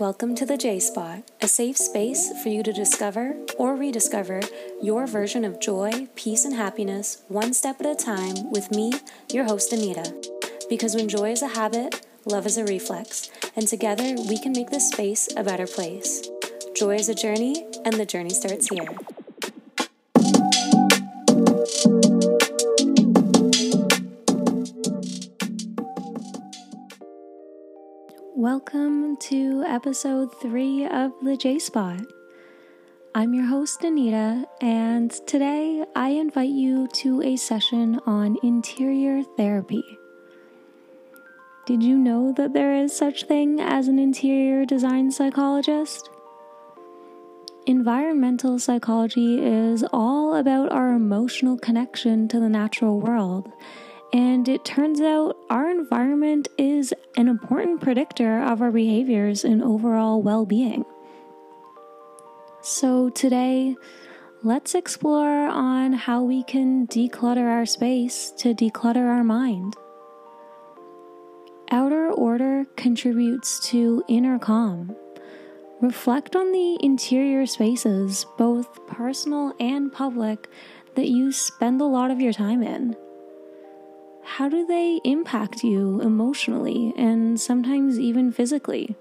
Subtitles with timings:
[0.00, 4.40] Welcome to the J Spot, a safe space for you to discover or rediscover
[4.80, 8.94] your version of joy, peace, and happiness one step at a time with me,
[9.30, 10.10] your host, Anita.
[10.70, 14.70] Because when joy is a habit, love is a reflex, and together we can make
[14.70, 16.26] this space a better place.
[16.74, 18.88] Joy is a journey, and the journey starts here.
[28.52, 32.00] Welcome to episode three of the J Spot.
[33.14, 39.84] I'm your host, Anita, and today I invite you to a session on interior therapy.
[41.64, 46.10] Did you know that there is such thing as an interior design psychologist?
[47.66, 53.52] Environmental psychology is all about our emotional connection to the natural world
[54.12, 60.20] and it turns out our environment is an important predictor of our behaviors and overall
[60.20, 60.84] well being.
[62.62, 63.76] So, today,
[64.42, 69.76] let's explore on how we can declutter our space to declutter our mind.
[71.70, 74.96] Outer order contributes to inner calm.
[75.80, 80.48] Reflect on the interior spaces, both personal and public,
[80.96, 82.96] that you spend a lot of your time in
[84.36, 88.94] how do they impact you emotionally and sometimes even physically?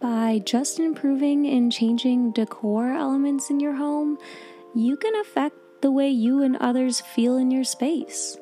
[0.00, 4.16] By just improving and changing decor elements in your home,
[4.76, 8.38] you can affect the way you and others feel in your space.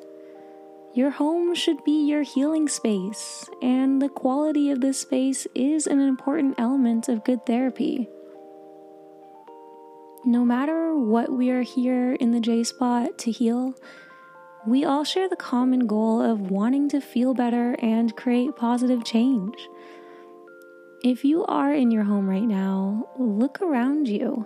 [0.93, 5.99] Your home should be your healing space, and the quality of this space is an
[5.99, 8.07] important element of good therapy.
[10.25, 13.73] No matter what we are here in the J Spot to heal,
[14.65, 19.55] we all share the common goal of wanting to feel better and create positive change.
[21.03, 24.45] If you are in your home right now, look around you.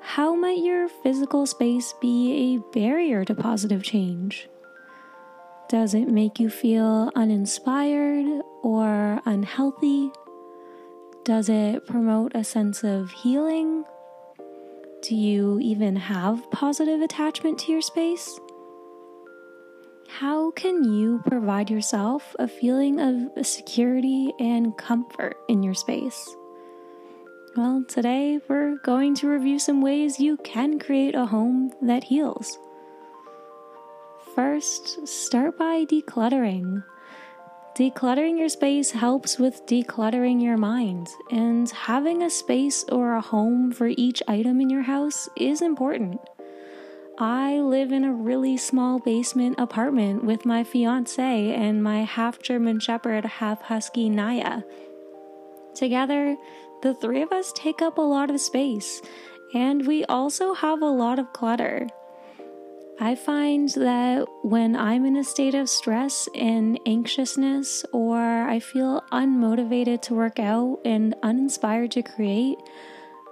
[0.00, 4.48] How might your physical space be a barrier to positive change?
[5.70, 10.10] Does it make you feel uninspired or unhealthy?
[11.24, 13.84] Does it promote a sense of healing?
[15.02, 18.38] Do you even have positive attachment to your space?
[20.20, 26.36] How can you provide yourself a feeling of security and comfort in your space?
[27.56, 32.58] Well, today we're going to review some ways you can create a home that heals.
[34.34, 36.84] First, start by decluttering.
[37.74, 43.72] Decluttering your space helps with decluttering your mind, and having a space or a home
[43.72, 46.20] for each item in your house is important.
[47.22, 52.80] I live in a really small basement apartment with my fiance and my half German
[52.80, 54.62] Shepherd, half Husky Naya.
[55.74, 56.38] Together,
[56.80, 59.02] the three of us take up a lot of space,
[59.52, 61.88] and we also have a lot of clutter.
[62.98, 69.02] I find that when I'm in a state of stress and anxiousness, or I feel
[69.12, 72.56] unmotivated to work out and uninspired to create,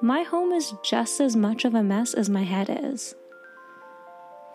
[0.02, 3.14] my home is just as much of a mess as my head is.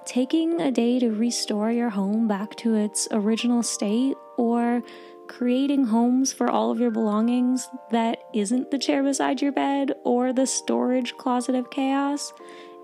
[0.06, 4.84] Taking a day to restore your home back to its original state or
[5.28, 10.34] creating homes for all of your belongings that isn't the chair beside your bed or
[10.34, 12.34] the storage closet of chaos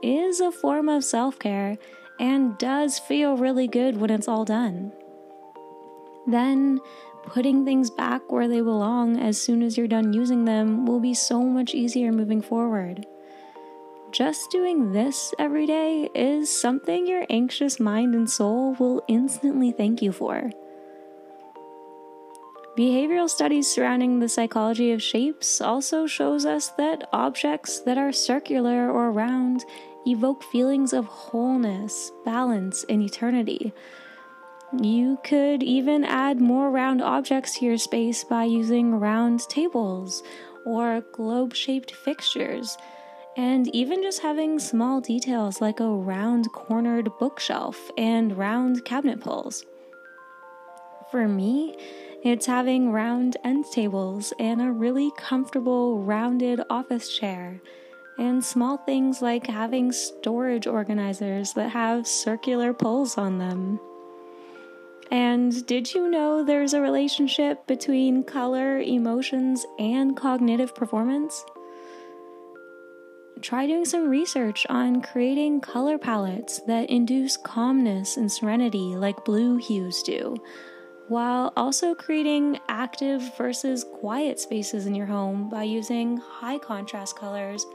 [0.01, 1.77] is a form of self care
[2.21, 4.93] and does feel really good when it's all done.
[6.25, 6.79] Then,
[7.23, 11.13] putting things back where they belong as soon as you're done using them will be
[11.13, 13.05] so much easier moving forward.
[14.11, 20.01] Just doing this every day is something your anxious mind and soul will instantly thank
[20.01, 20.49] you for.
[22.75, 28.89] Behavioral studies surrounding the psychology of shapes also shows us that objects that are circular
[28.89, 29.63] or round
[30.07, 33.73] evoke feelings of wholeness, balance, and eternity.
[34.81, 40.23] You could even add more round objects to your space by using round tables
[40.65, 42.75] or globe shaped fixtures
[43.39, 49.65] and even just having small details like a round cornered bookshelf and round cabinet pulls.
[51.09, 51.73] For me,
[52.21, 57.61] it's having round end tables and a really comfortable rounded office chair,
[58.17, 63.79] and small things like having storage organizers that have circular pulls on them.
[65.11, 71.45] And did you know there's a relationship between color, emotions, and cognitive performance?
[73.41, 79.57] Try doing some research on creating color palettes that induce calmness and serenity like blue
[79.57, 80.37] hues do.
[81.09, 87.65] while also creating active versus quiet spaces in your home by using high contrast colors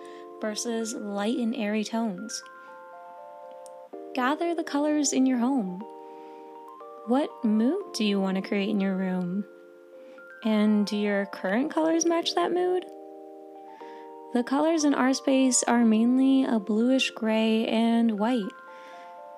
[0.40, 2.42] versus light and airy tones.
[4.14, 5.82] Gather the colors in your home.
[7.08, 9.44] What mood do you want to create in your room?
[10.44, 12.84] And do your current colors match that mood?
[14.34, 18.52] The colors in our space are mainly a bluish gray and white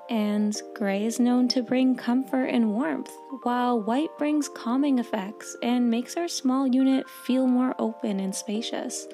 [0.09, 3.11] and gray is known to bring comfort and warmth,
[3.43, 9.07] while white brings calming effects and makes our small unit feel more open and spacious.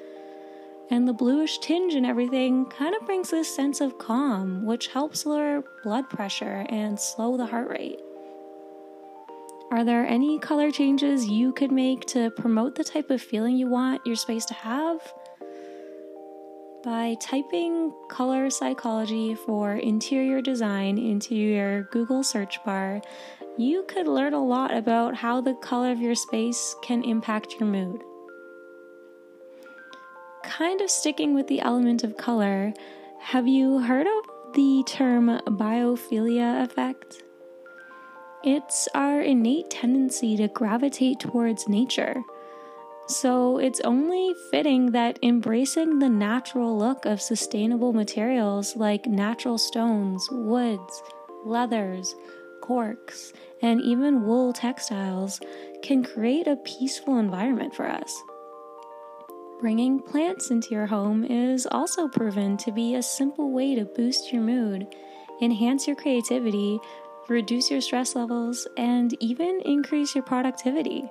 [0.90, 5.25] And the bluish tinge and everything kind of brings this sense of calm, which helps
[5.25, 8.00] lower blood pressure and slow the heart rate.
[9.70, 13.69] Are there any color changes you could make to promote the type of feeling you
[13.69, 15.00] want your space to have?
[16.82, 23.00] By typing color psychology for interior design into your Google search bar,
[23.56, 27.69] you could learn a lot about how the color of your space can impact your
[27.69, 28.02] mood.
[30.43, 32.73] Kind of sticking with the element of color,
[33.20, 37.23] have you heard of the term biophilia effect?
[38.43, 42.25] It's our innate tendency to gravitate towards nature
[43.08, 50.26] so it's only fitting that embracing the natural look of sustainable materials like natural stones,
[50.31, 51.02] woods,
[51.44, 52.14] leathers,
[52.62, 55.40] corks, and even wool textiles
[55.82, 58.22] can create a peaceful environment for us.
[59.60, 64.32] Bringing plants into your home is also proven to be a simple way to boost
[64.32, 64.87] your mood,
[65.40, 66.81] enhance your creativity,
[67.28, 71.08] reduce your stress levels, and even increase your productivity.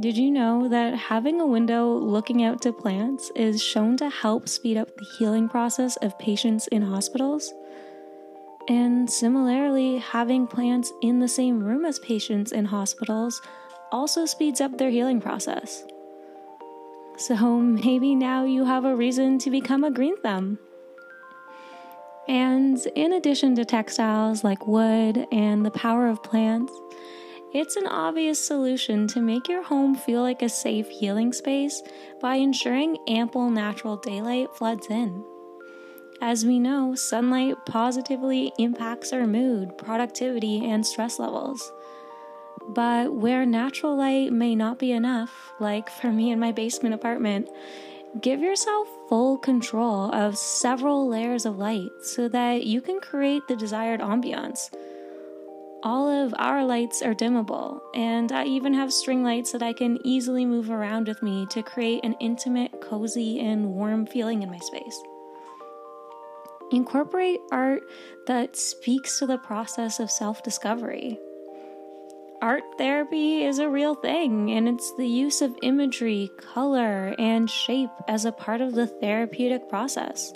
[0.00, 4.48] Did you know that having a window looking out to plants is shown to help
[4.48, 7.54] speed up the healing process of patients in hospitals?
[8.68, 13.40] And similarly, having plants in the same room as patients in hospitals
[13.92, 15.84] also speeds up their healing process.
[17.16, 20.58] So maybe now you have a reason to become a green thumb.
[22.26, 26.72] And in addition to textiles like wood and the power of plants,
[27.54, 31.80] it's an obvious solution to make your home feel like a safe healing space
[32.20, 35.24] by ensuring ample natural daylight floods in.
[36.20, 41.72] As we know, sunlight positively impacts our mood, productivity, and stress levels.
[42.70, 47.48] But where natural light may not be enough, like for me in my basement apartment,
[48.20, 53.54] give yourself full control of several layers of light so that you can create the
[53.54, 54.74] desired ambiance
[55.84, 59.98] all of our lights are dimmable, and I even have string lights that I can
[60.04, 64.58] easily move around with me to create an intimate, cozy, and warm feeling in my
[64.58, 64.98] space.
[66.72, 67.82] Incorporate art
[68.26, 71.18] that speaks to the process of self discovery.
[72.40, 77.90] Art therapy is a real thing, and it's the use of imagery, color, and shape
[78.08, 80.32] as a part of the therapeutic process.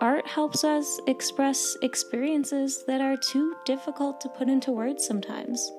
[0.00, 5.72] Art helps us express experiences that are too difficult to put into words sometimes.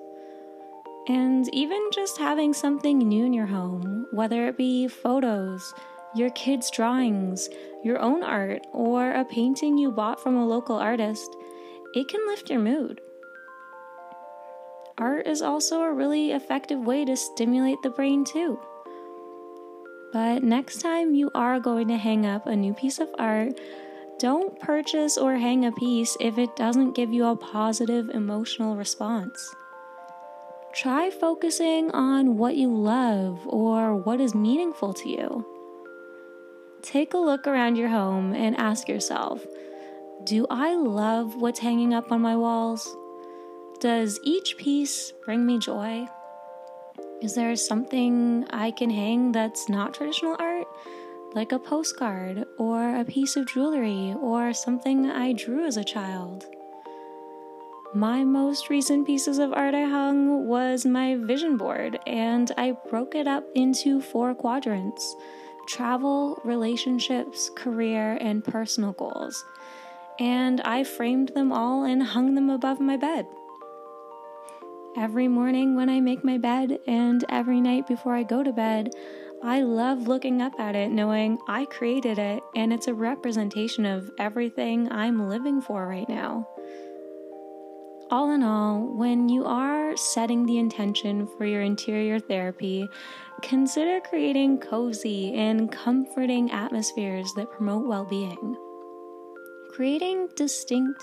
[1.08, 5.74] And even just having something new in your home, whether it be photos,
[6.16, 7.50] your kids' drawings,
[7.82, 11.34] your own art, or a painting you bought from a local artist,
[11.94, 13.00] it can lift your mood.
[14.98, 18.60] Art is also a really effective way to stimulate the brain, too.
[20.12, 23.58] But next time you are going to hang up a new piece of art,
[24.20, 29.56] don't purchase or hang a piece if it doesn't give you a positive emotional response.
[30.74, 35.46] Try focusing on what you love or what is meaningful to you.
[36.82, 39.46] Take a look around your home and ask yourself
[40.26, 42.96] Do I love what's hanging up on my walls?
[43.80, 46.08] Does each piece bring me joy?
[47.22, 50.68] Is there something I can hang that's not traditional art?
[51.34, 56.46] Like a postcard or a piece of jewelry or something I drew as a child.
[57.94, 63.16] My most recent pieces of art I hung was my vision board, and I broke
[63.16, 65.16] it up into four quadrants
[65.68, 69.46] travel, relationships, career, and personal goals.
[70.20, 73.28] And I framed them all and hung them above my bed.
[74.98, 78.90] Every morning when I make my bed, and every night before I go to bed,
[79.42, 84.12] I love looking up at it knowing I created it and it's a representation of
[84.20, 86.46] everything I'm living for right now.
[88.12, 92.90] All in all, when you are setting the intention for your interior therapy,
[93.42, 98.58] consider creating cozy and comforting atmospheres that promote well being.
[99.72, 101.02] Creating distinct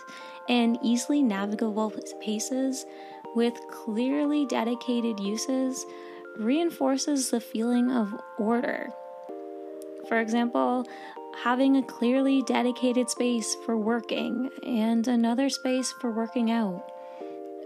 [0.49, 2.85] and easily navigable spaces
[3.35, 5.87] with clearly dedicated uses
[6.38, 8.90] reinforces the feeling of order.
[10.09, 10.87] For example,
[11.43, 16.90] having a clearly dedicated space for working and another space for working out,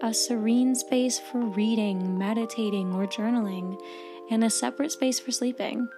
[0.03, 3.79] a serene space for reading, meditating, or journaling,
[4.31, 5.89] and a separate space for sleeping.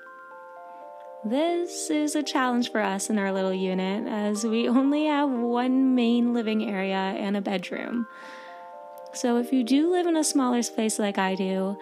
[1.24, 5.94] This is a challenge for us in our little unit as we only have one
[5.94, 8.08] main living area and a bedroom.
[9.14, 11.76] So, if you do live in a smaller space like I do,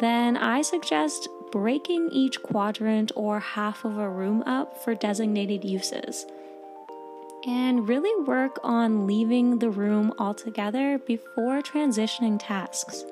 [0.00, 6.26] then I suggest breaking each quadrant or half of a room up for designated uses.
[7.46, 13.04] And really work on leaving the room altogether before transitioning tasks.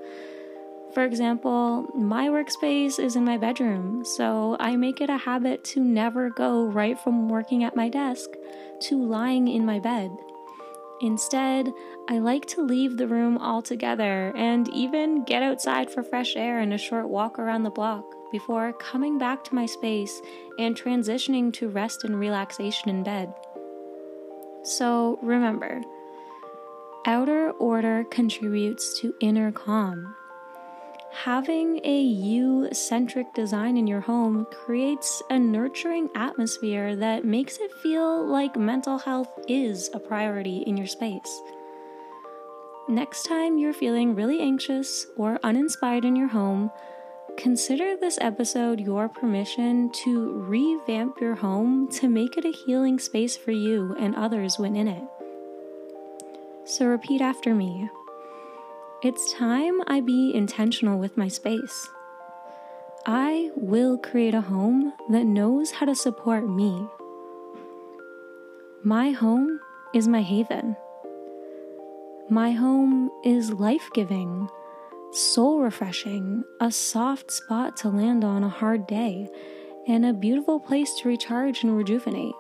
[0.95, 5.81] For example, my workspace is in my bedroom, so I make it a habit to
[5.81, 8.31] never go right from working at my desk
[8.83, 10.11] to lying in my bed.
[11.01, 11.73] Instead,
[12.09, 16.75] I like to leave the room altogether and even get outside for fresh air and
[16.75, 20.21] a short walk around the block before coming back to my space
[20.59, 23.33] and transitioning to rest and relaxation in bed.
[24.63, 25.81] So remember,
[27.07, 30.15] outer order contributes to inner calm.
[31.13, 37.73] Having a you centric design in your home creates a nurturing atmosphere that makes it
[37.83, 41.43] feel like mental health is a priority in your space.
[42.89, 46.71] Next time you're feeling really anxious or uninspired in your home,
[47.37, 53.37] consider this episode your permission to revamp your home to make it a healing space
[53.37, 55.05] for you and others when in it.
[56.65, 57.91] So repeat after me.
[59.03, 61.89] It's time I be intentional with my space.
[63.07, 66.87] I will create a home that knows how to support me.
[68.85, 69.59] My home
[69.95, 70.77] is my haven.
[72.29, 74.51] My home is life giving,
[75.13, 79.31] soul refreshing, a soft spot to land on a hard day,
[79.89, 82.35] and a beautiful place to recharge and rejuvenate.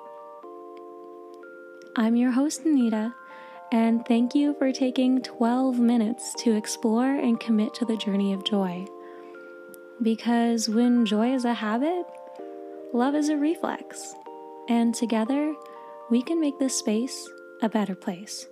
[1.96, 3.14] I'm your host, Anita
[3.72, 8.44] and thank you for taking 12 minutes to explore and commit to the journey of
[8.44, 8.84] joy.
[10.02, 12.04] Because when joy is a habit,
[12.92, 14.14] love is a reflex.
[14.68, 15.54] And together,
[16.10, 17.28] we can make this space
[17.62, 18.46] a better place.